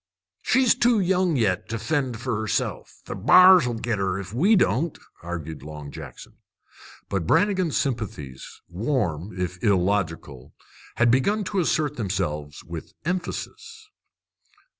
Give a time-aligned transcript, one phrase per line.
[0.41, 3.01] "She's too young yet to fend fer herself.
[3.05, 6.37] The b'ars 'll git her, if we don't," argued Long Jackson.
[7.07, 10.55] But Brannigan's sympathies, warm if illogical,
[10.95, 13.91] had begun to assert themselves with emphasis.